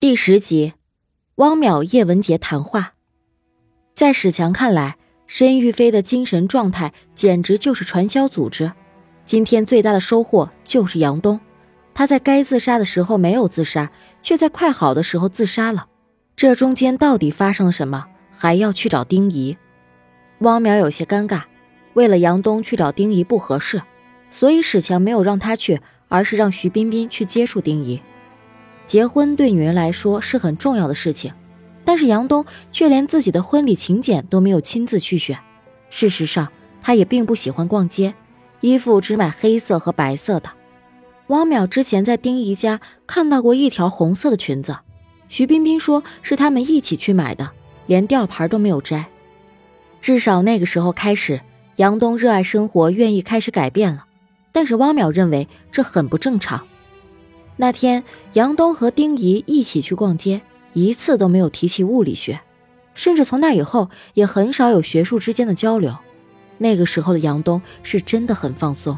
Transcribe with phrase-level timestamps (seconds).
[0.00, 0.72] 第十集，
[1.34, 2.94] 汪淼、叶文洁谈话。
[3.94, 8.72] 在史强看来，申玉飞的精神状态简直就是传销组织。
[9.26, 11.38] 今天最大的收获就是杨东，
[11.92, 13.92] 他在该自杀的时候没有自杀，
[14.22, 15.86] 却在快好的时候自杀了。
[16.34, 18.06] 这中间到底发生了什么？
[18.30, 19.54] 还要去找丁仪。
[20.38, 21.42] 汪淼有些尴尬，
[21.92, 23.82] 为了杨东去找丁仪不合适，
[24.30, 25.78] 所以史强没有让他去，
[26.08, 28.00] 而是让徐彬彬去接触丁仪。
[28.90, 31.32] 结婚对女人来说是很重要的事情，
[31.84, 35.38] 但是杨东却连自己的婚礼请柬都没有亲自去选。
[35.90, 36.48] 事实上，
[36.82, 38.12] 他也并不喜欢逛街，
[38.58, 40.50] 衣服只买黑色和白色的。
[41.28, 44.76] 汪淼之前在丁仪家看到过一条红色的裙子，
[45.28, 47.48] 徐冰冰说是他们一起去买的，
[47.86, 49.06] 连吊牌都没有摘。
[50.00, 51.40] 至少那个时候开始，
[51.76, 54.06] 杨东热爱生活，愿意开始改变了。
[54.50, 56.66] 但是汪淼认为这很不正常。
[57.60, 60.40] 那天，杨东和丁仪一起去逛街，
[60.72, 62.40] 一次都没有提起物理学，
[62.94, 65.94] 甚至从那以后也很少有学术之间的交流。
[66.56, 68.96] 那个时候的杨东是真的很放松。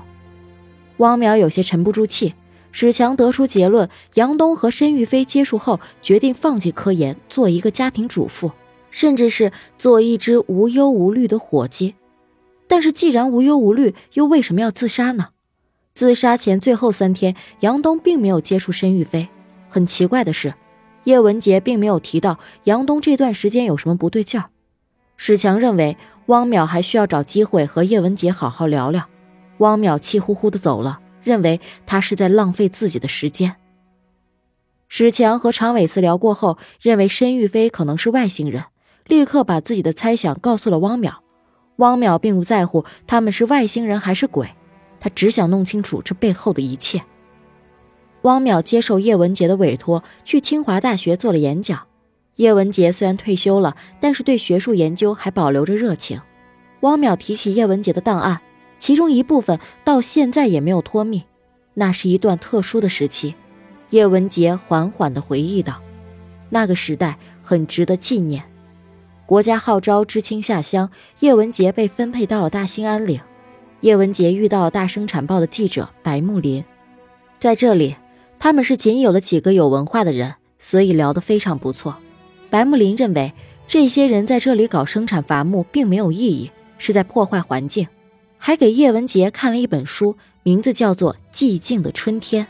[0.98, 2.34] 汪淼有些沉不住气。
[2.70, 8.52] 史强得出结论：杨东和申玉飞接触后，决定放弃科研，做一个家庭主妇，
[8.92, 11.96] 甚至是做一只无忧无虑的伙计。
[12.68, 15.30] 但是，既然无忧无虑，又为什么要自杀呢？
[15.94, 19.28] 自杀前最后三天，杨东并没有接触申玉飞。
[19.68, 20.54] 很奇怪的是，
[21.04, 24.48] 叶文洁并没有提到杨东这段时间有什么不对劲儿。
[25.16, 29.06] 史强认为汪淼还需要找机会和叶文洁好好聊聊。
[29.58, 33.54] 汪淼气呼呼的走了，认为他是在浪费自己的时间。
[34.88, 38.64] 史强和常伟思聊过后，认为申玉飞可能是外星人，
[39.06, 41.12] 立刻把自己的猜想告诉了汪淼。
[41.76, 44.48] 汪淼并不在乎他们是外星人还是鬼。
[45.02, 47.02] 他只想弄清楚这背后的一切。
[48.22, 51.88] 汪淼接受叶文洁的委托，去清华大学做了演讲。
[52.36, 56.20] 叶文洁虽然退休了，但是对学术研究还保留着热情。
[56.82, 58.40] 汪淼提起叶文洁的档案，
[58.78, 61.24] 其中一部分到现在也没有脱密。
[61.74, 63.34] 那是一段特殊的时期。
[63.90, 65.82] 叶文洁缓缓地回忆道
[66.48, 68.44] ：“那个时代很值得纪念。
[69.26, 70.88] 国家号召知青下乡，
[71.18, 73.20] 叶文洁被分配到了大兴安岭。”
[73.82, 76.64] 叶文洁遇到《大生产报》的记者白木林，
[77.40, 77.96] 在这里，
[78.38, 81.96] 他们是仅有的几个有文化的人，所以聊得非常不错。
[82.48, 83.32] 白木林认为，
[83.66, 87.88] 这些人在这里搞生产伐木并没有意义，是在破坏环境，
[88.38, 92.44] 还给叶文洁看了一本书，名字叫做《寂静的春天》。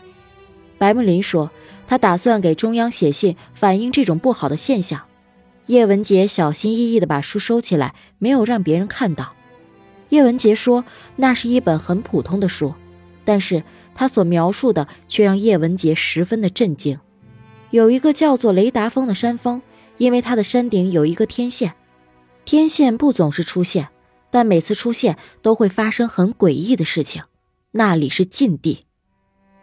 [0.77, 1.51] 白木林说，
[1.87, 5.01] 他打算给中央写信，反映这种不好的现象。
[5.65, 9.33] 叶文洁小心翼翼地把书收起来，没有让别人看到。
[10.13, 10.85] 叶文洁说
[11.17, 12.75] ：“那是一本很普通的书，
[13.25, 13.65] 但是
[13.95, 16.99] 他所描述的却让叶文洁十分的震惊。
[17.71, 19.63] 有一个叫做雷达峰的山峰，
[19.97, 21.73] 因为它的山顶有一个天线，
[22.45, 23.89] 天线不总是出现，
[24.31, 27.23] 但每次出现都会发生很诡异的事情。
[27.71, 28.85] 那里是禁地。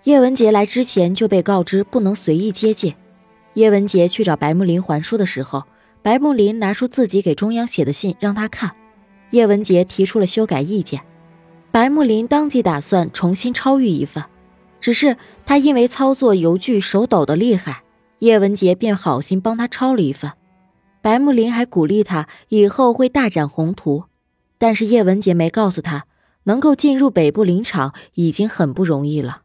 [0.06, 2.96] 叶文洁来之前就被告知不能随意接近。
[3.54, 5.66] 叶文洁去找白木林还书的时候，
[6.02, 8.72] 白木林拿出自己给中央写的信让他看。”
[9.32, 11.02] 叶文洁提出了修改意见，
[11.72, 14.24] 白木林当即打算重新抄译一份，
[14.80, 17.84] 只是他因为操作油锯手抖得厉害，
[18.20, 20.32] 叶文杰便好心帮他抄了一份。
[21.02, 24.06] 白木林还鼓励他以后会大展宏图，
[24.58, 26.06] 但是叶文杰没告诉他，
[26.44, 29.44] 能够进入北部林场已经很不容易了。